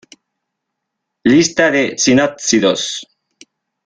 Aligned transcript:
Lista 1.23 1.69
de 1.69 1.95
sinápsidos 1.95 3.01